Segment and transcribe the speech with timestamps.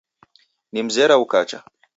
[0.73, 1.59] Nimzera ukacha.